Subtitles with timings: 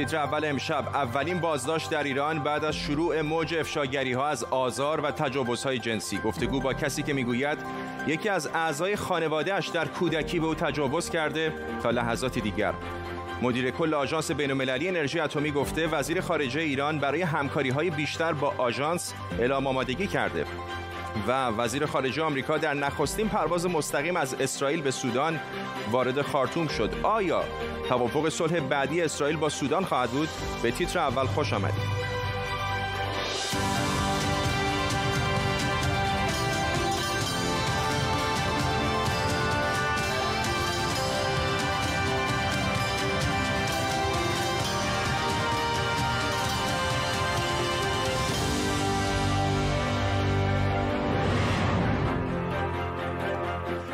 [0.00, 0.88] تیتر اول امشب.
[0.94, 5.78] اولین بازداشت در ایران بعد از شروع موج افشاگری ها از آزار و تجاوز های
[5.78, 6.18] جنسی.
[6.18, 7.58] گفتگو با کسی که می‌گوید
[8.06, 11.52] یکی از اعضای خانوادهش در کودکی به او تجاوز کرده
[11.82, 12.72] تا لحظات دیگر.
[13.42, 18.54] مدیر کل آژانس بین‌المللی انرژی اتمی گفته وزیر خارجه ایران برای همکاری های بیشتر با
[18.58, 20.44] آژانس اعلام آمادگی کرده.
[21.26, 25.40] و وزیر خارجه آمریکا در نخستین پرواز مستقیم از اسرائیل به سودان
[25.90, 26.94] وارد خارتوم شد.
[27.02, 27.44] آیا
[27.88, 30.28] توافق صلح بعدی اسرائیل با سودان خواهد بود؟
[30.62, 31.99] به تیتر اول خوش آمدید.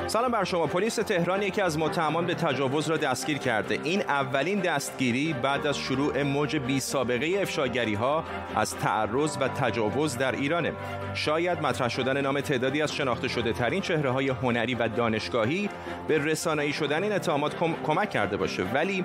[0.09, 0.66] سلام بر شما.
[0.66, 3.78] پلیس تهران یکی از متهمان به تجاوز را دستگیر کرده.
[3.84, 8.24] این اولین دستگیری بعد از شروع موج بی سابقه افشاگری ها
[8.56, 10.72] از تعرض و تجاوز در ایرانه.
[11.14, 15.70] شاید مطرح شدن نام تعدادی از شناخته شده ترین چهره های هنری و دانشگاهی
[16.08, 18.62] به رسانه‌ای شدن این اتهامات کمک کرده باشه.
[18.62, 19.05] ولی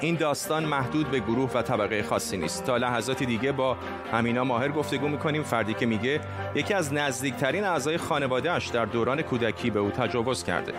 [0.00, 2.64] این داستان محدود به گروه و طبقه خاصی نیست.
[2.64, 3.76] تا لحظاتی دیگه با
[4.12, 5.42] امینا ماهر گفتگو می‌کنیم.
[5.42, 6.20] فردی که میگه
[6.54, 10.72] یکی از نزدیکترین اعضای خانوادهش در دوران کودکی به او تجاوز کرده.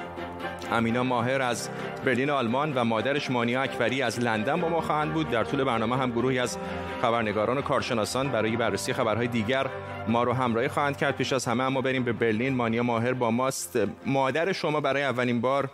[0.71, 1.69] امینا ماهر از
[2.05, 5.29] برلین آلمان و مادرش مانیا اکبری از لندن با ما خواهند بود.
[5.29, 6.57] در طول برنامه هم گروهی از
[7.01, 9.67] خبرنگاران و کارشناسان برای بررسی خبرهای دیگر
[10.07, 11.17] ما رو همراهی خواهند کرد.
[11.17, 12.55] پیش از همه اما بریم به برلین.
[12.55, 13.79] مانیا ماهر با ماست.
[14.05, 15.69] مادر شما برای اولین بار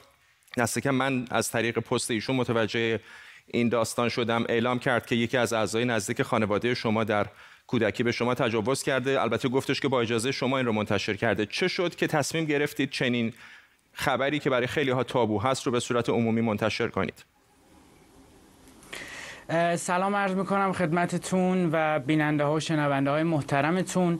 [0.58, 3.00] دست من از طریق پست ایشون متوجه
[3.48, 7.28] این داستان شدم اعلام کرد که یکی از اعضای نزدیک خانواده شما در
[7.68, 9.22] کودکی به شما تجاوز کرده.
[9.22, 11.46] البته گفتش که با اجازه شما این رو منتشر کرده.
[11.46, 13.34] چه شد که تصمیم گرفتید چنین
[14.00, 17.26] خبری که برای خیلی ها تابو هست رو به صورت عمومی منتشر کنید.
[19.76, 24.20] سلام عرض می‌کنم خدمتتون و بیننده ها و شنونده های محترمتون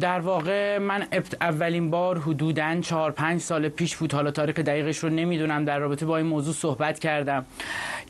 [0.00, 1.06] در واقع من
[1.40, 4.12] اولین بار حدوداً چهار پنج سال پیش بود.
[4.12, 5.64] حالا تاریخ دقیقش رو نمی‌دونم.
[5.64, 7.44] در رابطه با این موضوع صحبت کردم.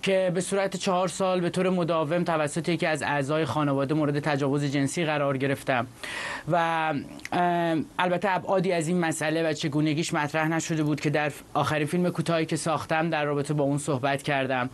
[0.02, 4.64] که به صورت چهار سال به طور مداوم توسط یکی از اعضای خانواده مورد تجاوز
[4.64, 5.86] جنسی قرار گرفتم.
[6.52, 6.94] و
[7.98, 12.46] البته ابعادی از این مسئله و چگونگیش مطرح نشده بود که در آخرین فیلم کوتاهی
[12.46, 14.70] که ساختم در رابطه با اون صحبت کردم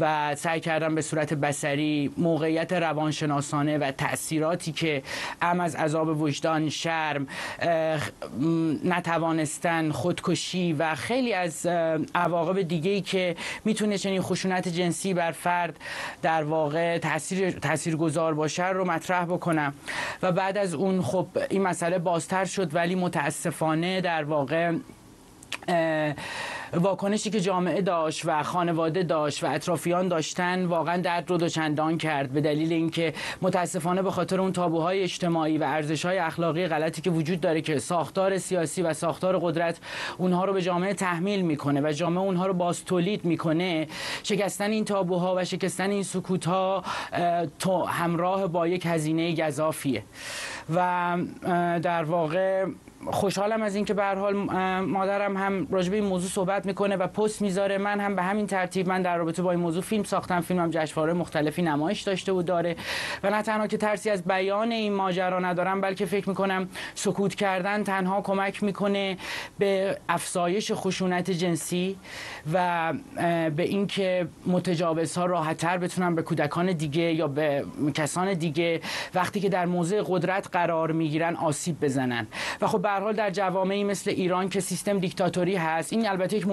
[0.00, 5.02] و سعی کردم به صورت بسری موقعیت روانشناسانه و تاثیراتی که
[5.42, 7.26] ام از عذاب وجدان شرم
[8.84, 11.66] نتوانستن خودکشی و خیلی از
[12.14, 15.76] عواقب دیگه که می‌تونه چنین خشونت جنسی بر فرد
[16.22, 19.74] در واقع تاثیر تاثیرگذار باشه رو مطرح بکنم.
[20.22, 24.72] و بعد از اون خب این مسئله بازتر شد ولی متاسفانه در واقع
[26.76, 32.30] واکنشی که جامعه داشت و خانواده داشت و اطرافیان داشتن واقعا درد رو دوچندان کرد.
[32.30, 37.40] به دلیل اینکه متاسفانه به خاطر اون تابوهای اجتماعی و ارزش‌های اخلاقی غلطی که وجود
[37.40, 39.78] داره که ساختار سیاسی و ساختار قدرت
[40.18, 43.86] اونها رو به جامعه تحمیل می‌کنه و جامعه اونها رو باز تولید می‌کنه
[44.22, 46.82] شکستن این تابوها و شکستن این سکوت‌ها
[47.58, 50.02] تو همراه با یک هزینه گذافیه.
[50.74, 51.16] و
[51.82, 52.66] در واقع
[53.10, 54.34] خوشحالم از اینکه به حال
[54.80, 57.78] مادرم هم راجع به این موضوع صحبت می‌کنه و پست می‌ذاره.
[57.78, 60.40] من هم به همین ترتیب من در رابطه با این موضوع فیلم ساختم.
[60.40, 62.76] فیلمم جشنواره مختلفی نمایش داشته و داره.
[63.22, 67.82] و نه تنها که ترسی از بیان این ماجرا ندارم بلکه فکر می‌کنم سکوت کردن
[67.84, 69.16] تنها کمک می‌کنه
[69.58, 71.96] به افزایش خشونت جنسی
[72.52, 72.92] و
[73.56, 77.64] به اینکه متجاوزها راحتتر بتونن به کودکان دیگه یا به
[77.94, 78.80] کسان دیگه
[79.14, 82.26] وقتی که در موضع قدرت قرار می‌گیرن آسیب بزنن.
[82.60, 85.92] و خب حال در جوامعی مثل ایران که سیستم دیکتاتوری هست.
[85.92, 86.46] این البته یک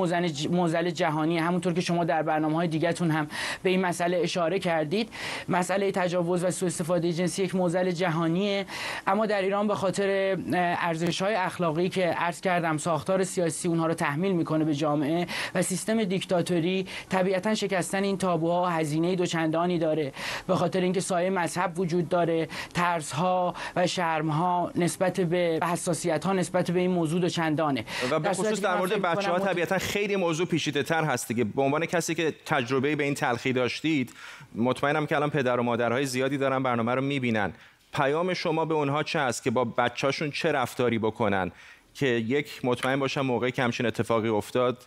[0.52, 1.38] موزل جهانی.
[1.38, 3.28] همونطور که شما در برنامه های دیگهتون هم
[3.64, 5.10] به این مسئله اشاره کردید.
[5.50, 8.66] مسئله تجاوز و سوء استفاده جنسی یک موزل جهانیه.
[9.08, 13.94] اما در ایران به خاطر ارزش های اخلاقی که عرض کردم ساختار سیاسی اونها رو
[13.94, 20.12] تحمیل می‌کنه به جامعه و سیستم دیکتاتوری طبیعتا شکستن این تابوها هزینه دوچندانی داره.
[20.48, 26.26] به خاطر اینکه سایه مذهب وجود داره ترس ها و شرم ها نسبت به حساسیت
[26.26, 30.16] ها نسبت به این موضوع چندانه و به خصوص در مورد بچه ها طبیعتا خیلی
[30.16, 31.44] موضوع پیچیده تر هست دیگه.
[31.44, 34.14] به عنوان کسی که تجربه به این تلخی داشتید
[34.56, 37.54] مطمئنم که الان پدر و مادرهای زیادی دارن برنامه رو می‌بینن.
[37.94, 41.52] پیام شما به اونها چه است که با بچهاشون چه رفتاری بکنن
[41.94, 44.86] که یک مطمئن باشن موقعی که همچین اتفاقی افتاد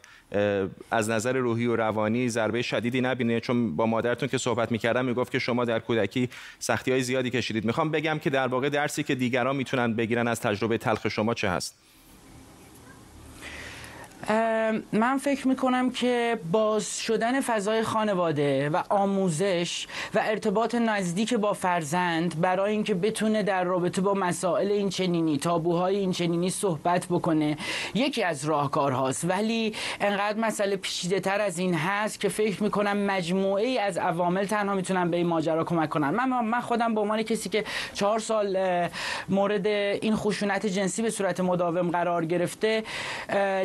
[0.90, 5.32] از نظر روحی و روانی ضربه شدیدی نبینه چون با مادرتون که صحبت می‌کردم می‌گفت
[5.32, 6.28] که شما در کودکی
[6.58, 7.64] سختی های زیادی کشیدید.
[7.64, 11.50] می‌خوام بگم که در واقع درسی که دیگران می‌تونن بگیرن از تجربه تلخ شما چه
[11.50, 11.78] هست؟
[14.92, 22.40] من فکر می‌کنم که باز شدن فضای خانواده و آموزش و ارتباط نزدیک با فرزند
[22.40, 27.56] برای اینکه بتونه در رابطه با مسائل این چنینی تابوهای این چنینی صحبت بکنه
[27.94, 29.24] یکی از راهکارهاست.
[29.24, 34.46] ولی انقدر مسئله پیچیده تر از این هست که فکر می‌کنم مجموعه ای از عوامل
[34.46, 36.10] تنها می‌تونن به این ماجرا کمک کنن.
[36.10, 37.64] من من خودم به عنوان کسی که
[37.94, 38.58] چهار سال
[39.28, 42.84] مورد این خشونت جنسی به صورت مداوم قرار گرفته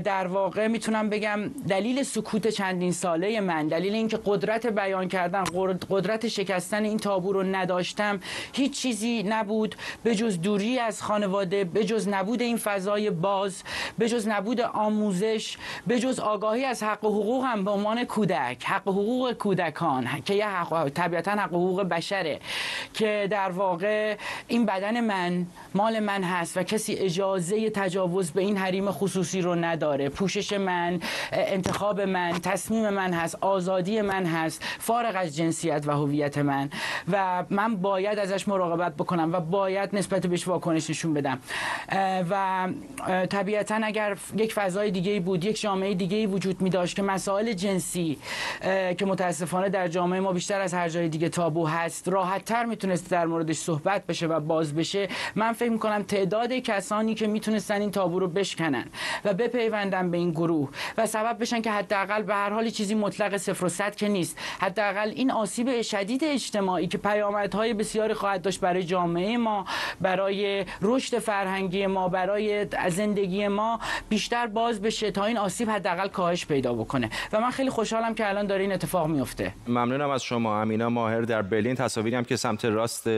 [0.04, 1.40] در واقع می‌تونم بگم
[1.70, 5.44] دلیل سکوت چندین ساله من دلیل اینکه قدرت بیان کردن
[5.90, 8.20] قدرت شکستن این تابو رو نداشتم
[8.54, 9.76] هیچ چیزی نبود.
[10.04, 13.64] به جز دوری از خانواده به جز نبود این فضای باز
[13.98, 15.58] به جز نبود آموزش
[15.88, 20.08] به جز آگاهی از حق و حقوق هم به عنوان کودک حق و حقوق کودکان
[20.26, 22.40] که یه حق طبیعتا حق و حقوق بشره
[22.94, 25.46] که در واقع این بدن من
[25.76, 30.10] مال من هست و کسی اجازه تجاوز به این حریم خصوصی رو نداره.
[30.10, 30.79] پوشش من
[31.32, 36.70] انتخاب من تصمیم من هست آزادی من هست فارغ از جنسیت و هویت من.
[37.12, 41.40] و من باید ازش مراقبت بکنم و باید نسبت بهش واکنش نشون بدم.
[42.30, 42.68] و
[43.30, 48.18] طبیعتا اگر یک فضای دیگه بود یک جامعه دیگه وجود می داشت که مسائل جنسی
[48.98, 53.10] که متاسفانه در جامعه ما بیشتر از هر جای دیگه تابو هست راحت تر می‌تونست
[53.10, 57.92] در موردش صحبت بشه و باز بشه من فکر می‌کنم تعداد کسانی که می‌تونستن این
[57.92, 58.86] تابو رو بشکنن
[59.26, 60.69] و بپیوندن به این گروه.
[60.98, 64.38] و سبب بشن که حداقل به هر حال چیزی مطلق صفر و صد که نیست.
[64.62, 69.66] حداقل این آسیب شدید اجتماعی که پیامدهای بسیاری خواهد داشت برای جامعه ما
[70.02, 73.80] برای رشد فرهنگی ما برای زندگی ما
[74.10, 77.10] بیشتر باز بشه تا این آسیب حداقل کاهش پیدا بکنه.
[77.34, 79.54] و من خیلی خوشحالم که الان داره این اتفاق میفته.
[79.68, 81.76] ممنونم از شما امینا ماهر در برلین.
[81.76, 83.10] تصاویری هم که سمت راست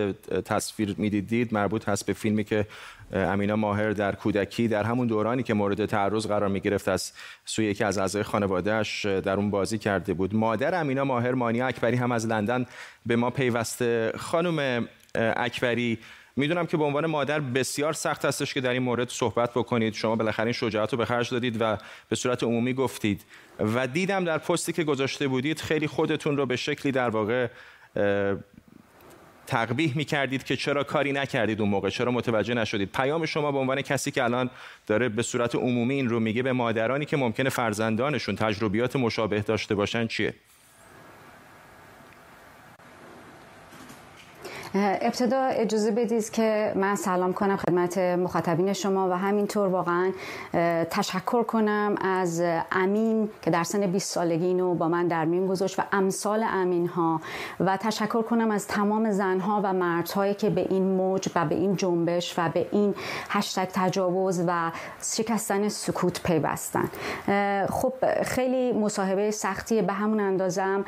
[0.46, 2.68] تصویر می‌دیدید مربوط هست به فیلمی که
[3.14, 7.12] امینا ماهر در کودکی در همون دورانی که مورد تعرض قرار می گرفت از
[7.46, 10.36] سوی یکی از اعضای خانوادهش در اون بازی کرده بود.
[10.36, 12.66] مادر امینا ماهر مانی اکبری هم از لندن
[13.06, 14.12] به ما پیوسته.
[14.18, 16.00] خانم اکبری
[16.36, 19.94] می‌دونم که به عنوان مادر بسیار سخت هستش که در این مورد صحبت بکنید.
[19.94, 21.78] شما بالاخره این شجاعت رو به خرج دادید و
[22.10, 23.22] به صورت عمومی گفتید.
[23.60, 27.48] و دیدم در پستی که گذاشته بودید خیلی خودتون رو به شکلی در واقع
[29.52, 33.82] تقبیح می‌کردید که چرا کاری نکردید اون موقع؟ چرا متوجه نشدید؟ پیام شما به عنوان
[33.82, 34.50] کسی که الان
[34.88, 39.76] داره به صورت عمومی این رو میگه به مادرانی که ممکنه فرزندانشون تجربیات مشابه داشته
[39.76, 40.34] باشن چیه؟
[44.76, 50.12] ابتدا اجازه بدید که من سلام کنم خدمت مخاطبین شما و همینطور واقعا
[50.90, 55.80] تشکر کنم از امین که در سن 20 سالگی اینو با من در میون گذاشت
[55.80, 57.22] و امثال امین ها
[57.60, 61.76] و تشکر کنم از تمام زنها و مردهایی که به این موج و به این
[61.76, 62.96] جنبش و به این
[63.30, 64.72] هشتگ تجاوز و
[65.04, 66.90] شکستن سکوت پیوستن.
[67.70, 67.94] خب
[68.24, 70.86] خیلی مصاحبه سختی به همون اندازم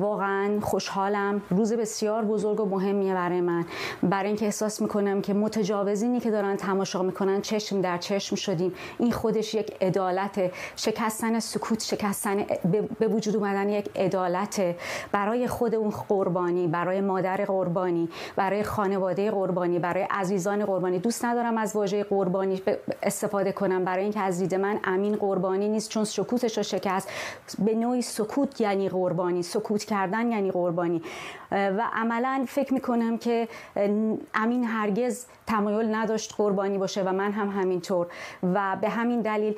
[0.00, 1.42] واقعا خوشحالم.
[1.50, 3.64] روز بسیار بزرگ و مهمی برای من.
[4.02, 8.74] برای اینکه احساس می‌کنم که متجاوزینی که دارن تماشا می‌کنن چشم در چشم شدیم.
[8.98, 10.52] این خودش یک عدالت.
[10.76, 12.46] شکستن سکوت شکستن
[12.98, 14.62] به وجود اومدن یک عدالت.
[15.12, 20.98] برای خود اون قربانی برای مادر قربانی برای خانواده قربانی برای عزیزان قربانی.
[20.98, 22.62] دوست ندارم از واژه قربانی
[23.02, 23.84] استفاده کنم.
[23.84, 27.08] برای اینکه از دید من امین قربانی نیست چون سکوتش رو شکست.
[27.58, 29.42] به نوعی سکوت یعنی قربانی.
[29.42, 31.02] سکوت کردن یعنی قربانی.
[31.52, 33.48] و عملا فکر می‌کنم که
[34.34, 38.06] امین هرگز تمایل نداشت قربانی باشه و من هم همینطور.
[38.42, 39.54] و به همین دلیل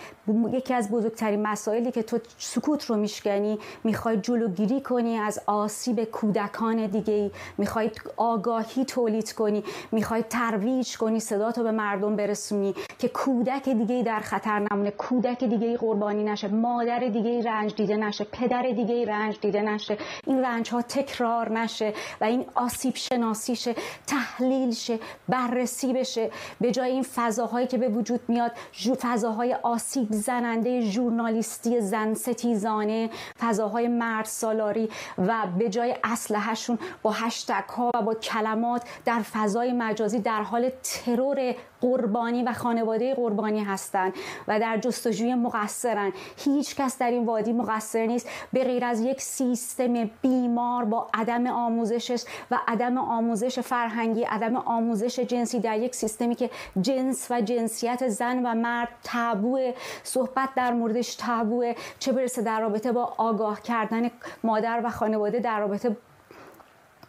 [0.52, 6.86] یکی از بزرگترین مسائلی که تو سکوت رو میشکنی می‌خوای جلوگیری کنی از آسیب کودکان
[6.86, 7.30] دیگه ای.
[7.58, 9.64] می‌خوای آگاهی تولید کنی.
[9.92, 14.90] می‌خوای ترویج کنی صدا تو به مردم برسونی که کودک دیگه در خطر نمونه.
[14.90, 16.48] کودک دیگه قربانی نشه.
[16.48, 18.24] مادر دیگه رنج دیده نشه.
[18.24, 19.98] پدر دیگه رنج دیده نشه.
[20.26, 23.74] این رنج ها تکرار نشه و این آسیب شناسی شه
[24.06, 24.98] تحلیل شه
[25.28, 26.30] بررسی بشه.
[26.60, 28.52] به جای این فضاهایی که به وجود میاد
[29.00, 33.10] فضاهای آسیب زننده ژورنالیستی زن ستیزانه
[33.40, 39.72] فضاهای مرد سالاری و به جای اسلحهشون با هشتگ ها و با کلمات در فضای
[39.72, 44.12] مجازی در حال ترور قربانی و خانواده قربانی هستند
[44.48, 46.12] و در جستجوی مقصرن.
[46.36, 48.28] هیچ کس در این وادی مقصر نیست.
[48.52, 55.18] به غیر از یک سیستم بیمار با عدم آموزشش و عدم آموزش فرهنگی عدم آموزش
[55.18, 59.58] جنسی در یک سیستمی که جنس و جنسیت زن و مرد تابو
[60.02, 61.74] صحبت در موردش تابوه.
[61.98, 64.10] چه برسه در رابطه با آگاه کردن
[64.44, 65.96] مادر و خانواده در رابطه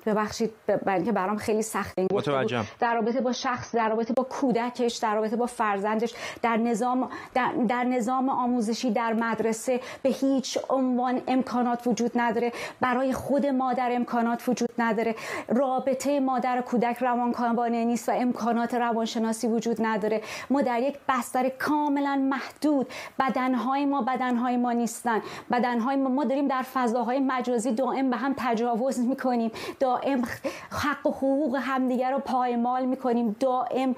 [0.05, 0.51] ببخشید
[0.86, 2.65] برای برام خیلی سخته متوجهم.
[2.79, 7.51] در رابطه با شخص در رابطه با کودکش در رابطه با فرزندش در نظام در,
[7.67, 12.51] در نظام آموزشی در مدرسه به هیچ عنوان امکانات وجود نداره.
[12.81, 15.15] برای خود مادر امکانات وجود نداره.
[15.48, 20.22] رابطه مادر کودک روانکاوانه نیست و امکانات روانشناسی وجود نداره.
[20.50, 22.88] ما در یک بستر کاملا محدود.
[23.19, 25.22] بدنهای ما بدنهای ما نیستن.
[25.51, 29.51] بدنهای ما ما داریم در فضاهای مجازی دائم به هم تجاوز می‌کنیم.
[29.79, 29.93] دائم
[30.72, 33.96] حق و حقوق همدیگر رو پایمال می‌کنیم دائم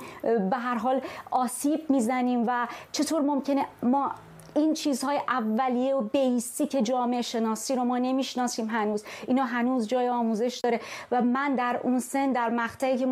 [0.49, 4.11] به هر حال آسیب می‌زنیم و چطور ممکنه ما
[4.55, 9.03] این چیزهای اولیه و بیسیک جامعه شناسی رو ما نمی‌شناسیم هنوز.
[9.27, 10.79] اینا هنوز جای آموزش داره.
[11.11, 13.07] و من در اون سن در مقطعی که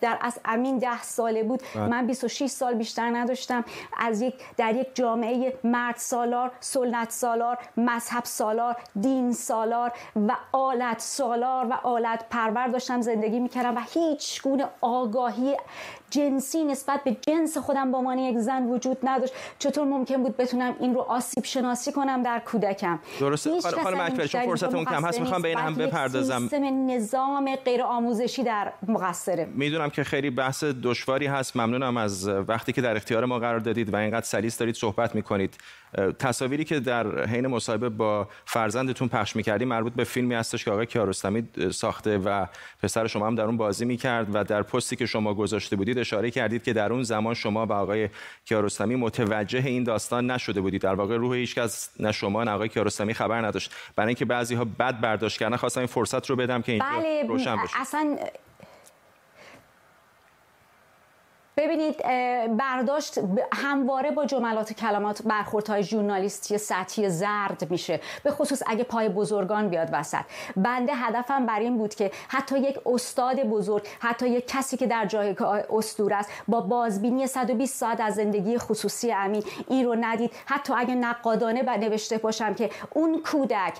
[0.00, 1.86] در از امین ده ساله بود بله.
[1.86, 3.64] من 26 سال بیشتر نداشتم.
[3.98, 9.92] از یک در یک جامعه مرد سالار سنت سالار مذهب سالار دین سالار
[10.28, 15.56] و آلت سالار و آلت پرور داشتم زندگی می‌کردم و هیچ گونه آگاهی
[16.10, 19.32] جنسی نسبت به جنس خودم با عنوان یک زن وجود نداشت.
[19.58, 23.60] چطور ممکن بود بتونم این رو آسیب شناسی کنم در کودکم؟ درسته.
[23.60, 25.20] خانم اکبر چون فرصتمون کم هست.
[25.20, 26.38] می‌خوام به این هم بپردازم.
[26.38, 29.48] سیستم نظام غیر آموزشی در مقصره.
[29.54, 31.56] می‌دونم که خیلی بحث دشواری هست.
[31.56, 35.56] ممنونم از وقتی که در اختیار ما قرار دادید و اینقدر سلیس دارید صحبت می‌کنید.
[36.18, 40.86] تصاویری که در حین مصاحبه با فرزندتون پخش می‌کردیم مربوط به فیلمی هستش که آقای
[40.86, 42.46] کیارستمی ساخته و
[42.82, 46.30] پسر شما هم در اون بازی می‌کرد و در پستی که شما گذاشته بودید اشاره
[46.30, 48.08] کردید که در اون زمان شما به آقای
[48.44, 50.82] کیارستمی متوجه این داستان نشده بودید.
[50.82, 53.74] در واقع روح هیچ کس نه شما نه آقای کیارستمی خبر نداشت.
[53.96, 57.24] برای اینکه بعضی ها بد برداشت کردن خواستم این فرصت رو بدم که اینجا بله
[57.28, 57.80] روشن بشه.
[57.80, 58.16] اصلا
[61.58, 62.02] ببینید
[62.56, 63.20] برداشت
[63.52, 68.00] همواره با جملات کلمات برخوردهای ژورنالیستی سطحی زرد میشه.
[68.22, 70.24] به خصوص اگه پای بزرگان بیاد وسط.
[70.56, 75.06] بنده هدفم بر این بود که حتی یک استاد بزرگ حتی یک کسی که در
[75.06, 75.36] جای
[75.70, 80.32] استور است با بازبینی 120 ساعت از زندگی خصوصی امین این رو ندید.
[80.46, 83.74] حتی اگه نقادانه نوشته باشم که اون کودک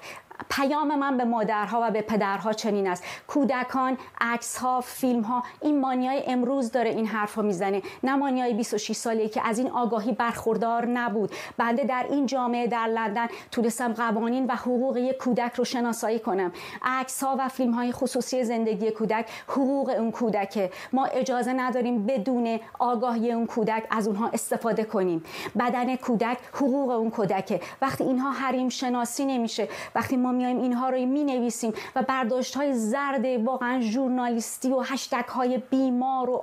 [0.50, 3.04] پیام من به مادرها و به پدرها چنین است.
[3.26, 7.82] کودکان عکس ها فیلم ها این مانیای امروز داره این حرف می‌زنه.
[8.02, 11.30] نه مانیای 26 ساله که از این آگاهی برخوردار نبود.
[11.56, 16.52] بنده در این جامعه در لندن تونستم قوانین و حقوق یک کودک رو شناسایی کنم.
[16.82, 20.70] عکس ها و فیلم های خصوصی زندگی کودک حقوق اون کودکه.
[20.92, 25.24] ما اجازه نداریم بدون آگاهی اون کودک از اونها استفاده کنیم.
[25.58, 27.60] بدن کودک حقوق اون کودکه.
[27.82, 32.74] وقتی اینها حریم شناسی نمیشه وقتی ما میایم اینها رو می نویسیم و برداشت های
[32.74, 36.42] زرد واقعا ژورنالیستی و هشتگ های بیمار و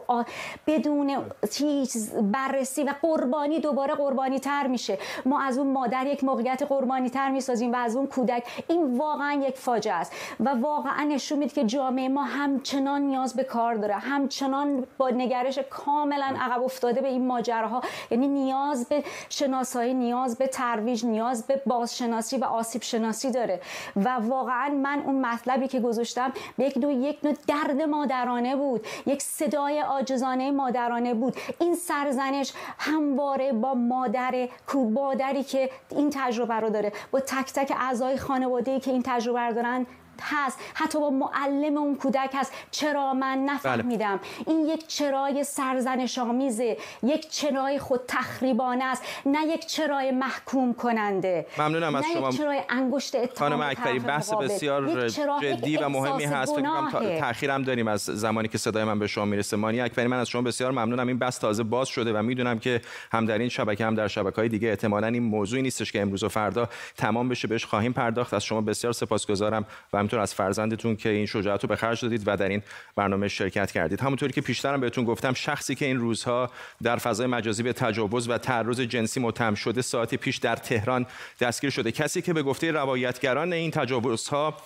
[0.68, 1.18] بدون
[1.52, 4.98] چیز بررسی و قربانی دوباره قربانی تر میشه.
[5.26, 8.44] ما از اون مادر یک موقعیت قربانی تر می‌سازیم و از اون کودک.
[8.68, 13.44] این واقعا یک فاجعه است و واقعا نشون میده که جامعه ما همچنان نیاز به
[13.44, 17.82] کار داره همچنان با نگرش کاملا عقب افتاده به این ماجراها.
[18.12, 23.62] یعنی نیاز به شناسایی نیاز به ترویج نیاز به بازشناسی و آسیب شناسی داره.
[23.96, 28.88] و واقعا من اون مطلبی که گذاشتم یک نوع یک نوع درد مادرانه بود.
[29.06, 31.36] یک صدای عاجزانه مادرانه بود.
[31.60, 37.74] این سرزنش همواره با مادر کو مادری که این تجربه رو داره با تک تک
[37.80, 39.86] اعضای خانواده که این تجربه رو دارن
[40.22, 40.60] هست.
[40.74, 42.54] حتی با معلم اون کودک هست.
[42.72, 44.56] چرا من نفهمیدم؟ بله.
[44.56, 49.04] این یک چرای سرزنش آمیزه یک چرای خود تخریبانه است.
[49.26, 51.46] نه یک چرای محکوم کننده.
[51.58, 52.30] ممنونم از نه شما.
[52.30, 55.10] یک چرای انگشت خانم اکبری بحث بسیار
[55.42, 56.56] جدی و مهمی هست.
[56.56, 59.58] فکر تاخیرم داریم از زمانی که صدای من به شما می‌رسه.
[59.58, 61.08] مانی اکبری من از شما بسیار ممنونم.
[61.08, 64.36] این بحث تازه باز شده و می‌دونم که هم در این شبکه هم در شبکه
[64.36, 67.48] های دیگه احتمالاً این موضوعی نیستش که امروز و فردا تمام بشه.
[67.48, 68.34] بهش خواهیم پرداخت.
[68.34, 72.24] از شما بسیار سپاسگزارم و همینطور از فرزندتون که این شجاعت رو به خرج دادید
[72.26, 72.62] و در این
[72.96, 74.02] برنامه شرکت کردید.
[74.02, 76.50] همونطوری که پیشترم بهتون گفتم شخصی که این روزها
[76.84, 81.06] در فضای مجازی به تجاوز و تعرض جنسی متهم شده ساعتی پیش در تهران
[81.40, 81.92] دستگیر شده.
[81.92, 84.58] کسی که به گفته روایتگران این تجاوزها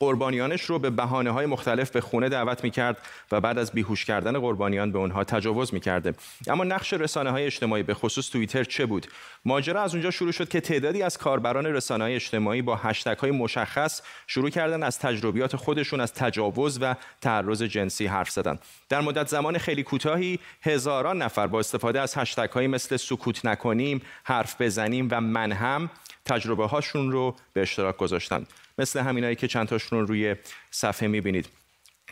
[0.00, 2.98] قربانیانش رو به بهانه های مختلف به خونه دعوت می‌کرد
[3.32, 6.14] و بعد از بیهوش کردن قربانیان به اونها تجاوز می‌کرده.
[6.46, 9.06] اما نقش رسانه های اجتماعی به خصوص توییتر چه بود؟
[9.44, 13.30] ماجرا از اونجا شروع شد که تعدادی از کاربران رسانه های اجتماعی با هشتگ های
[13.30, 18.58] مشخص شروع کردن از تجربیات خودشون از تجاوز و تعرض جنسی حرف زدن.
[18.88, 24.02] در مدت زمان خیلی کوتاهی هزاران نفر با استفاده از هشتگ های مثل سکوت نکنیم
[24.24, 25.90] حرف بزنیم و من هم
[26.24, 28.46] تجربه هاشون رو به اشتراک گذاشتن.
[28.80, 30.36] مثل همینایی که چند تاشون رو روی
[30.70, 31.48] صفحه می‌بینید.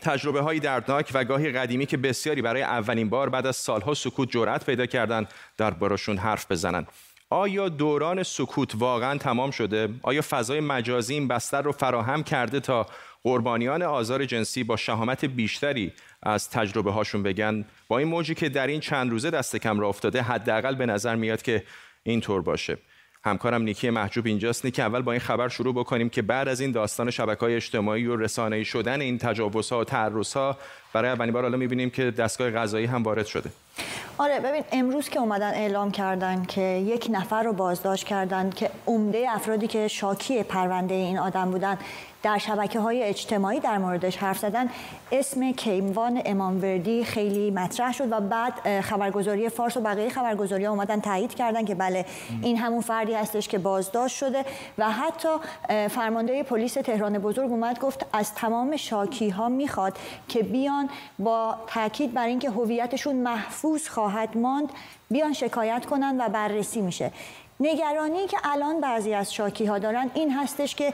[0.01, 4.31] تجربه های دردناک و گاهی قدیمی که بسیاری برای اولین بار بعد از سالها سکوت
[4.31, 6.87] جرأت پیدا کردن در بارشون حرف بزنن.
[7.29, 12.87] آیا دوران سکوت واقعا تمام شده؟ آیا فضای مجازی این بستر رو فراهم کرده تا
[13.23, 18.67] قربانیان آزار جنسی با شهامت بیشتری از تجربه هاشون بگن؟ با این موجی که در
[18.67, 21.63] این چند روزه دست کم را افتاده حداقل به نظر میاد که
[22.03, 22.77] اینطور باشه.
[23.23, 24.65] همکارم نیکی محجوب اینجاست.
[24.65, 28.05] نیکی اول با این خبر شروع بکنیم که بعد از این داستان شبکه های اجتماعی
[28.05, 30.57] و رسانه‌ای شدن این تجاوزها و تعرضها
[30.93, 33.49] برای اولین بار حالا می‌بینیم که دستگاه قضایی هم وارد شده.
[34.17, 39.25] آره ببین امروز که اومدن اعلام کردن که یک نفر رو بازداشت کردن که عمده
[39.29, 41.77] افرادی که شاکی پرونده این آدم بودن
[42.23, 44.69] در شبکه های اجتماعی در موردش حرف زدن
[45.11, 50.99] اسم کیموان اماموردی خیلی مطرح شد و بعد خبرگزاری فارس و بقیه خبرگزاری ها اومدن
[50.99, 52.05] تایید کردن که بله
[52.41, 54.45] این همون فردی هستش که بازداشت شده
[54.77, 55.27] و حتی
[55.89, 60.78] فرمانده پلیس تهران بزرگ اومد گفت از تمام شاکی ها می‌خواد که بیان
[61.19, 64.69] با تاکید بر اینکه هویتشون محفوظ خواهد ماند
[65.11, 67.11] بیان شکایت کنن و بررسی میشه.
[67.59, 70.93] نگرانی که الان بعضی از شاکی ها دارن این هستش که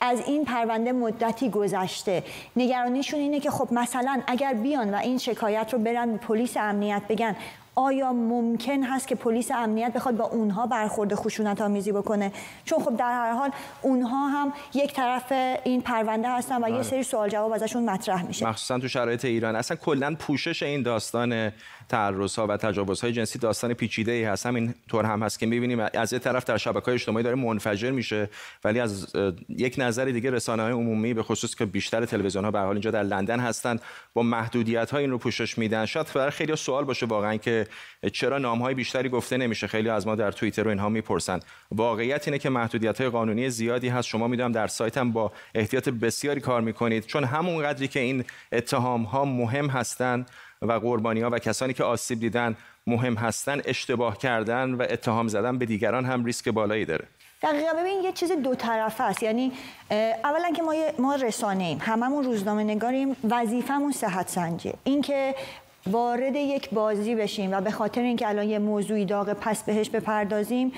[0.00, 2.24] از این پرونده مدتی گذشته.
[2.56, 7.36] نگرانیشون اینه که خب مثلا اگر بیان و این شکایت رو برن پلیس امنیت بگن
[7.74, 12.32] آیا ممکن هست که پلیس امنیت بخواد با اونها برخورد خشونت آمیزی بکنه؟
[12.64, 13.50] چون خب در هر حال
[13.82, 15.32] اونها هم یک طرف
[15.64, 16.82] این پرونده هستن و یه بله.
[16.82, 18.48] سری سوال جواب ازشون مطرح میشه.
[18.48, 19.56] مخصوصا تو شرایط ایران.
[19.56, 21.52] اصلا کلا پوشش این داستان
[21.88, 24.46] تعرض ها و تجاوز های جنسی داستان پیچیده ای هست.
[24.46, 27.90] همین طور هم هست که می‌بینیم از یه طرف در شبکه های اجتماعی داره منفجر
[27.90, 28.28] میشه
[28.64, 29.16] ولی از
[29.48, 32.90] یک نظر دیگه رسانه های عمومی به خصوص که بیشتر تلویزیون ها به حال اینجا
[32.90, 33.78] در لندن هستن
[34.14, 35.86] با محدودیت ها این رو پوشش میدن.
[35.86, 37.66] شاید برای خیلی سوال باشه واقعا که
[38.12, 39.66] چرا نام های بیشتری گفته نمیشه.
[39.66, 41.40] خیلی از ما در توییتر و اینها می‌پرسن.
[41.70, 44.08] واقعیت اینه که محدودیت های قانونی زیادی هست.
[44.08, 47.06] شما می‌دونم در سایتم با احتیاط بسیاری کار می‌کنید.
[47.06, 50.30] چون همون قدری که این اتهام ها مهم هستند
[50.62, 55.58] و قربانی ها و کسانی که آسیب دیدن مهم هستن اشتباه کردن و اتهام زدن
[55.58, 57.04] به دیگران هم ریسک بالایی داره.
[57.42, 59.52] دقیقا ببین یه چیز دو طرفه است یعنی
[60.24, 61.78] اولا که ما ما رسانه ایم.
[61.80, 63.16] هممون روزنامه نگاریم.
[63.30, 65.34] وظیفمون صحت سنجی اینکه
[65.86, 70.72] وارد یک بازی بشیم و به خاطر اینکه الان یه موضوعی داغ پس بهش بپردازیم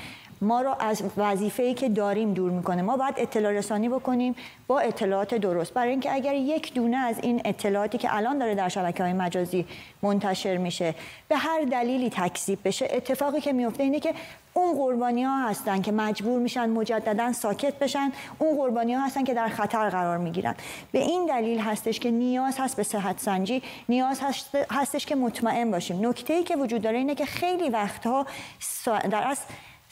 [0.45, 2.83] ما رو از وظیفه‌ای که داریم دور می‌کنه.
[2.83, 4.35] ما باید اطلاع رسانی بکنیم
[4.67, 5.73] با اطلاعات درست.
[5.73, 9.67] برای اینکه اگر یک دونه از این اطلاعاتی که الان داره در شبکه های مجازی
[10.03, 10.95] منتشر میشه
[11.29, 14.15] به هر دلیلی تکذیب بشه اتفاقی که میفته اینه که
[14.55, 19.35] اون قربانی ها هستن که مجبور میشن مجددا ساکت بشن اون قربانی ها هستن که
[19.35, 20.55] در خطر قرار می‌گیرن.
[20.93, 24.21] به این دلیل هستش که نیاز هست به صحت سنجی نیاز
[24.71, 26.09] هستش که مطمئن باشیم.
[26.09, 28.27] نکته ای که وجود داره اینه که خیلی وقتها
[29.11, 29.45] در اصل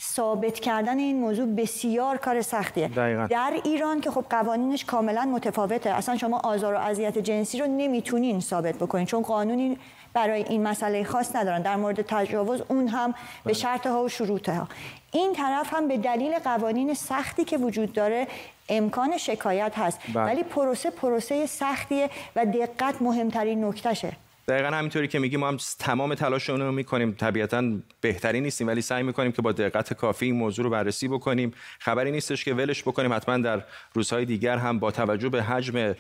[0.03, 3.27] ثابت کردن این موضوع بسیار کار سختیه دقیقا.
[3.27, 8.41] در ایران که خب قوانینش کاملا متفاوته اصلا شما آزار و اذیت جنسی رو نمی‌تونین
[8.41, 9.79] ثابت بکنین چون قانونی
[10.12, 13.55] برای این مسئله خاص ندارن در مورد تجاوز اون هم به بله.
[13.55, 14.69] شرط ها و شروط ها
[15.12, 18.27] این طرف هم به دلیل قوانین سختی که وجود داره
[18.69, 20.25] امکان شکایت هست بله.
[20.25, 24.12] ولی پروسه پروسه سختیه و دقت مهمترین نکتشه
[24.48, 27.12] دقیقا همینطوری که میگیم ما هم تمام تلاشمون رو می‌کنیم.
[27.12, 31.52] طبیعتا بهتری نیستیم ولی سعی می‌کنیم که با دقت کافی این موضوع رو بررسی بکنیم.
[31.78, 35.94] خبری نیستش که ولش بکنیم حتما در روزهای دیگر هم با توجه به حجم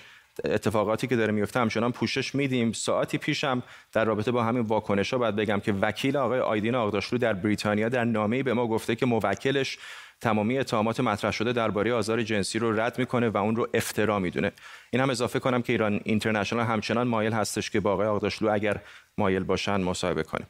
[0.44, 2.72] اتفاقاتی که داره میفته همچنان پوشش میدیم.
[2.72, 7.18] ساعتی پیشم در رابطه با همین واکنش ها باید بگم که وکیل آقای آیدین آقداشلو
[7.18, 9.78] در بریتانیا در نامه‌ای به ما گفته که موکلش
[10.22, 14.52] تمامی اتهامات مطرح شده درباره آزار جنسی رو رد می‌کنه و اون رو افترا می‌دونه.
[14.90, 18.80] این هم اضافه کنم که ایران اینترنشنال همچنان مایل هستش که با آقای آقداشلو اگر
[19.18, 20.46] مایل باشن مصاحبه کنه.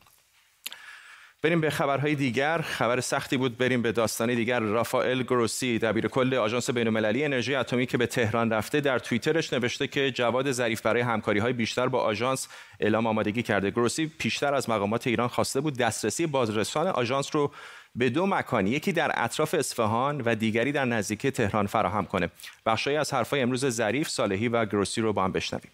[1.42, 2.58] بریم به خبرهای دیگر.
[2.58, 3.58] خبر سختی بود.
[3.58, 4.60] بریم به داستانی دیگر.
[4.60, 9.86] رافائل گروسی دبیر کل آژانس بین‌المللی انرژی اتمی که به تهران رفته در توییترش نوشته
[9.86, 12.48] که جواد ظریف برای همکاری های بیشتر با آژانس
[12.80, 13.70] اعلام آمادگی کرده.
[13.70, 17.52] گروسی پیشتر از مقامات ایران خواسته بود دسترسی بازرسان آژانس رو
[17.94, 22.28] به دو مکان یکی در اطراف اصفهان و دیگری در نزدیکی تهران فراهم کنه.
[22.66, 25.70] بخشی از حرفای امروز ظریف صالحی و گروسی رو با هم بشنویم.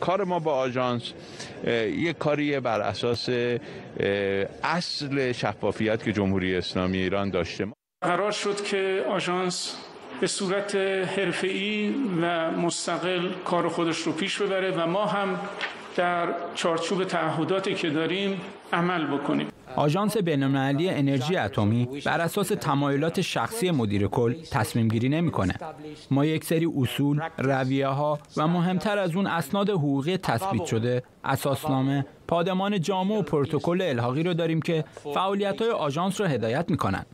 [0.00, 1.12] کار ما با آژانس
[1.86, 3.28] یک کاری بر اساس
[4.62, 7.68] اصل شفافیت که جمهوری اسلامی ایران داشته.
[8.04, 9.76] قرار شد که آژانس
[10.20, 15.40] به صورت حرفه‌ای و مستقل کار خودش رو پیش ببره و ما هم
[15.96, 18.40] در چارچوب تعهداتی که داریم
[18.72, 19.48] عمل بکنیم.
[19.76, 25.54] آژانس بین‌المللی انرژی اتمی بر اساس تمایلات شخصی مدیر کل تصمیم گیری نمی‌کنه.
[26.10, 32.06] ما یک سری اصول، رویه ها و مهمتر از اون اسناد حقوقی تثبیت شده، اساسنامه،
[32.28, 37.06] پادمان جامع و پروتکل الحاقی رو داریم که فعالیت های آژانس رو هدایت می‌کنن.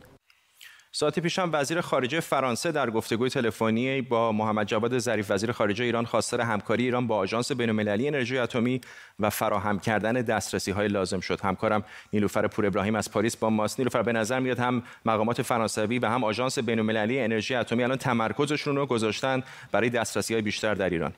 [0.95, 5.85] ساعت پیش هم وزیر خارجه فرانسه در گفتگوی تلفنی با محمد جواد ظریف وزیر خارجه
[5.85, 8.81] ایران خواستار همکاری ایران با آژانس بین‌المللی انرژی اتمی
[9.19, 11.41] و فراهم کردن دسترسی های لازم شد.
[11.41, 13.79] همکارم نیلوفر پور ابراهیم از پاریس با ماست.
[13.79, 18.75] نیلوفر به نظر میاد هم مقامات فرانسوی و هم آژانس بین‌المللی انرژی اتمی الان تمرکزشون
[18.75, 21.13] رو گذاشتن برای دسترسی های بیشتر در ایران.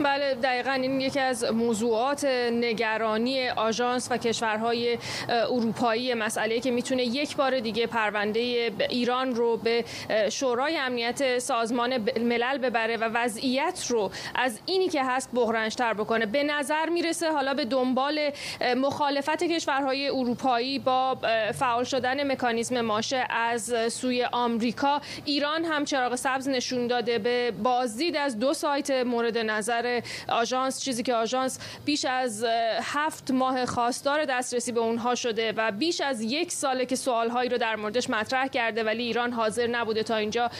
[0.00, 7.36] بله دقیقا این یکی از موضوعات نگرانی آژانس و کشورهای اروپایی مسئله که می‌تونه یک
[7.36, 9.84] بار دیگه پرونده ایران رو به
[10.30, 16.26] شورای امنیت سازمان ملل ببره و وضعیت رو از اینی که هست بحرانشتر بکنه.
[16.26, 18.30] به نظر می‌رسه حالا به دنبال
[18.76, 21.18] مخالفت کشورهای اروپایی با
[21.54, 27.18] فعال شدن مکانیزم ماشه از سوی آمریکا ایران هم چراغ سبز نشون داده.
[27.18, 29.83] به بازدید از دو سایت مورد نظر
[30.28, 32.44] آژانس چیزی که آژانس بیش از
[32.82, 37.58] هفت ماه خواستار دسترسی به اونها شده و بیش از یک ساله که سوالهایی رو
[37.58, 40.50] در موردش مطرح کرده ولی ایران حاضر نبوده تا اینجا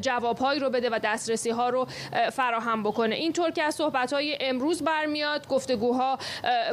[0.00, 1.86] جوابهایی رو بده و دسترسی ها رو
[2.32, 3.14] فراهم بکنه.
[3.14, 6.18] اینطور که از صحبت های امروز برمیاد گفتگوها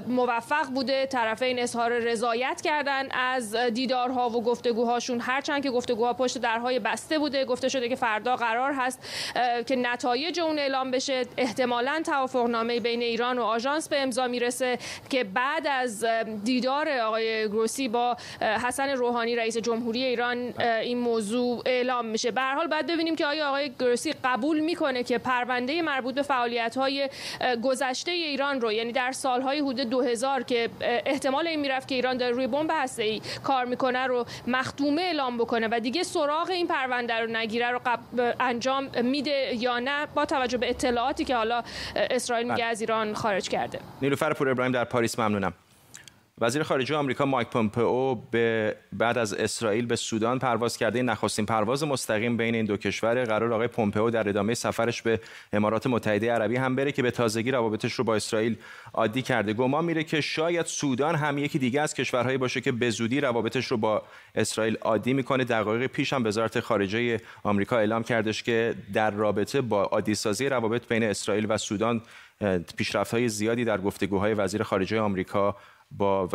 [0.08, 5.20] موفق بوده طرفین اظهار رضایت کردن از دیدارها و گفتگوهاشون.
[5.22, 9.00] هرچند که گفتگوها پشت درهای بسته بوده گفته شده که فردا قرار هست
[9.68, 11.26] که نتایج اون اعلام بشه.
[11.38, 14.78] احتمالاً توافقنامه بین ایران و آژانس به امضا می‌رسه
[15.10, 16.06] که بعد از
[16.44, 22.32] دیدار آقای گروسی با حسن روحانی رئیس جمهوری ایران این موضوع اعلام میشه.
[22.32, 26.22] به هر حال بعد ببینیم که آیا آقای گروسی قبول می‌کنه که پرونده مربوط به
[26.22, 27.10] فعالیت های
[27.64, 32.32] گذشته ایران رو یعنی در سالهای حدود 2000 که احتمال این می‌رفت که ایران داره
[32.32, 37.28] روی بمب ای کار می‌کنه رو مختومه اعلام بکنه و دیگه سراغ این پرونده رو
[37.28, 37.80] نگیره رو
[38.40, 41.64] انجام میده یا نه با توجه به اطلاعاتی که حالا
[41.96, 42.66] اسرائیل میگه بله.
[42.66, 45.54] از ایران خارج کرده نیلوفر پور ابراهیم در پاریس ممنونم
[46.42, 51.02] وزیر خارجه آمریکا مایک پومپئو به بعد از اسرائیل به سودان پرواز کرده.
[51.02, 53.26] نخستین پرواز مستقیم بین این دو کشور.
[53.26, 55.20] قرار آقای پومپئو در ادامه سفرش به
[55.54, 58.58] امارات متحده عربی هم بره که به تازگی روابطش رو با اسرائیل
[58.94, 59.54] عادی کرده.
[59.54, 63.66] گمان میره که شاید سودان هم یکی دیگه از کشورهایی باشه که به زودی روابطش
[63.66, 64.04] رو با
[64.36, 65.44] اسرائیل عادی می‌کنه.
[65.44, 70.88] دقایق پیش هم وزارت خارجه آمریکا اعلام کردش که در رابطه با عادی سازی روابط
[70.88, 72.02] بین اسرائیل و سودان
[72.78, 75.56] پیشرفت‌های زیادی در گفتگوهای وزیر خارجه آمریکا
[75.98, 76.30] با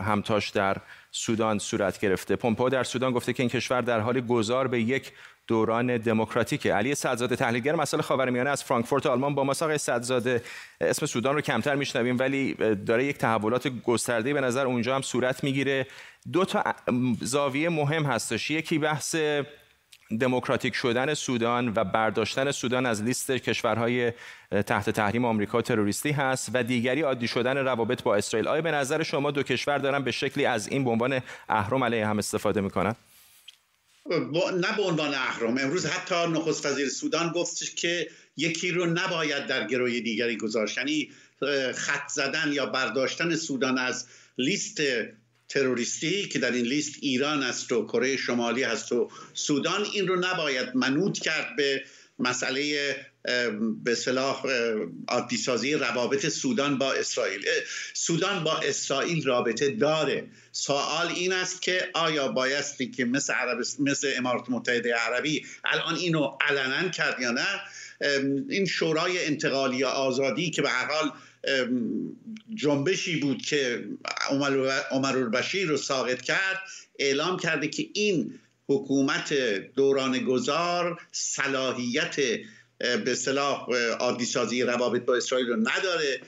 [0.00, 0.76] همتاش در
[1.10, 2.36] سودان صورت گرفته.
[2.36, 5.12] پومپو در سودان گفته که این کشور در حال گذار به یک
[5.46, 6.74] دوران دموکراتیکه.
[6.74, 10.42] علی صدزاده تحلیلگر مسائل خاورمیانه از فرانکفورت آلمان با ما آقای صدزاده
[10.80, 15.44] اسم سودان رو کمتر میشنویم ولی داره یک تحولات گسترده به نظر اونجا هم صورت
[15.44, 15.86] می‌گیره.
[16.32, 16.64] دو تا
[17.20, 18.50] زاویه مهم هستش.
[18.50, 19.16] یکی بحث
[20.20, 24.12] دموکراتیک شدن سودان و برداشتن سودان از لیست کشورهای
[24.66, 28.48] تحت تحریم آمریکا تروریستی هست و دیگری عادی شدن روابط با اسرائیل.
[28.48, 32.06] آیا به نظر شما دو کشور دارن به شکلی از این به عنوان اهرم علیه
[32.06, 32.94] هم استفاده می‌کنن؟
[34.60, 35.58] نه به عنوان اهرم.
[35.58, 40.78] امروز حتی نخست وزیر سودان گفتش که یکی رو نباید در گروی دیگری گذاشت.
[40.78, 41.10] یعنی
[41.74, 44.06] خط زدن یا برداشتن سودان از
[44.38, 44.80] لیست
[45.54, 50.16] تروریستی که در این لیست ایران است و کره شمالی هست و سودان این رو
[50.16, 51.84] نباید منوط کرد به
[52.18, 52.96] مسئله
[53.84, 54.42] به صلاح
[55.08, 57.44] عادی سازی روابط سودان با اسرائیل.
[57.94, 60.26] سودان با اسرائیل رابطه داره.
[60.52, 63.58] سوال این است که آیا بایستی که مثل, عرب...
[63.78, 67.46] مثل امارات متحده عربی الان اینو علنا کرد یا نه؟
[68.48, 71.10] این شورای انتقالی آزادی که به هر حال
[72.54, 73.84] جنبشی بود که
[74.90, 76.60] عمر البشیر رو ساقط کرد
[76.98, 79.34] اعلام کرده که این حکومت
[79.74, 82.16] دوران گذار صلاحیت
[82.78, 83.66] به صلاح
[84.00, 86.20] عادی سازی روابط با اسرائیل رو نداره.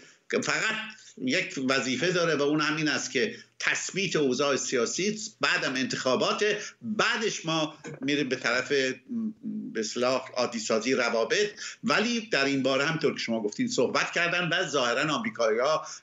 [0.43, 0.75] فقط
[1.19, 6.45] یک وظیفه داره و اون همین است که تثبیت اوضاع سیاسی بعدم انتخابات
[6.83, 11.51] بعدش ما میریم به طرف به اصلاح عادی سازی روابط.
[11.85, 15.59] ولی در این باره هم طور که شما گفتین صحبت کردن و ظاهرا آمریکایی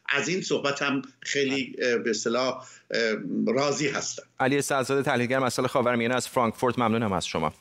[0.10, 2.67] از این صحبت هم خیلی به اصلاح
[3.47, 4.23] راضی هستن.
[4.39, 6.80] علی سعزاده تحلیلگر مسائل خاورمیانه از فرانکفورت.
[6.80, 7.54] ممنونم از شما.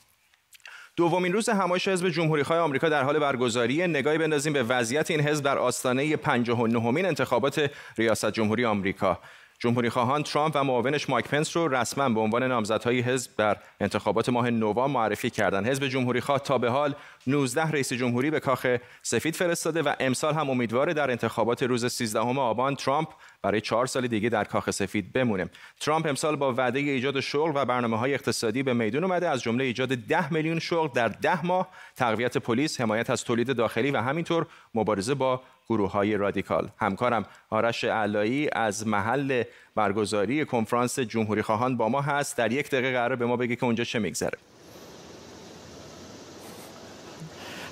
[0.97, 3.87] دومین روز همایش حزب جمهوریخواه آمریکا در حال برگزاری.
[3.87, 9.19] نگاهی بندازیم به وضعیت این حزب در آستانه 59مین انتخابات ریاست جمهوری آمریکا.
[9.63, 14.29] جمهوری خواهان ترامپ و معاونش مایک پنس رو رسما به عنوان نامزدهای حزب در انتخابات
[14.29, 15.67] ماه نوامبر معرفی کردند.
[15.67, 16.95] حزب جمهوری خواه تا به حال
[17.27, 22.21] 19 رئیس جمهوری به کاخ سفید فرستاده و امسال هم امیدواره در انتخابات روز 13
[22.21, 23.09] آبان ترامپ
[23.43, 25.51] برای چهار سال دیگه در کاخ سفید بمونه.
[25.81, 29.65] ترامپ امسال با وعده ایجاد شغل و برنامه های اقتصادی به میدون اومده از جمله
[29.65, 34.47] ایجاد 10 میلیون شغل در 10 ماه، تقویت پلیس، حمایت از تولید داخلی و همینطور
[34.75, 35.43] مبارزه با
[35.73, 36.69] گروه های رادیکال.
[36.79, 39.43] همکارم آرش علایی از محل
[39.75, 42.37] برگزاری کنفرانس جمهوری خواهان با ما هست.
[42.37, 44.39] در یک دقیقه قرار به ما بگه که اونجا چه میگذره.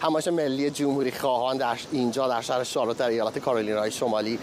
[0.02, 4.38] همایش ملی جمهوری خواهان در اینجا در شهر شارلوت در ایالت کارولینای شمالی.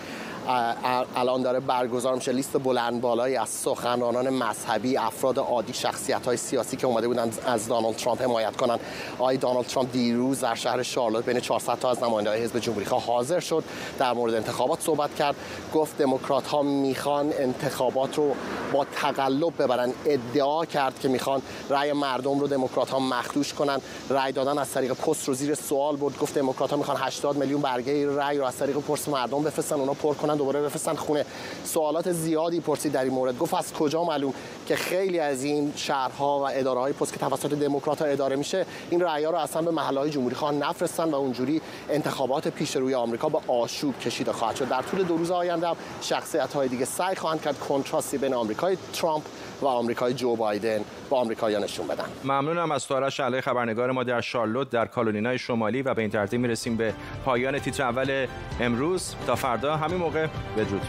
[0.48, 2.32] الان داره برگزار میشه.
[2.32, 7.68] لیست بلند بالایی از سخنرانان مذهبی افراد عادی شخصیت های سیاسی که اومده بودن از
[7.68, 8.80] دانالد ترامپ حمایت کنن.
[9.20, 12.86] آقای دانالد ترامپ دیروز در شهر شارلوت بین 400 تا از نماینده های حزب جمهوری
[12.86, 13.64] خواه حاضر شد.
[14.00, 15.36] در مورد انتخابات صحبت کرد.
[15.74, 18.36] گفت دموکرات ها می‌خوان انتخابات رو
[18.74, 19.94] با تقلب ببرن.
[20.06, 23.82] ادعا کرد که می‌خوان رأی مردم رو دموکرات ها مخدوش کنن.
[24.10, 26.18] رأی دادن از طریق پست رو زیر سوال برد.
[26.18, 29.94] گفت دموکرات ها می‌خوان 80 میلیون برگه رأی رو از طریق پست مردم بفرستن اونا
[29.94, 30.37] پر کنن.
[30.38, 31.26] دوباره بفرستن خونه.
[31.64, 33.38] سوالات زیادی پرسید در این مورد.
[33.38, 34.34] گفت از کجا معلوم
[34.68, 39.02] که خیلی از این شهرها و اداره های پست که توسط دموکرات اداره میشه این
[39.02, 43.42] رأی رو اصلا به محله های جمهوری نفرستن و اونجوری انتخابات پیش روی آمریکا با
[43.48, 44.70] آشوب کشیده خواهد شد.
[44.70, 45.68] در طول دو روز آینده
[46.02, 49.24] شخصیت های دیگه سعی خواهند کرد کنتراستی بین آمریکای ترامپ
[49.62, 52.06] و آمریکای جو بایدن با آمریکایی‌ها نشون بدن.
[52.24, 56.42] ممنونم از تارش علی خبرنگار ما در شارلوت در کالونینای شمالی و به این ترتیب
[56.42, 56.94] می‌رسیم به
[57.26, 58.28] پایان تیتر اول
[58.60, 59.16] امروز.
[59.28, 60.82] تا فردا همین موقع بدرود.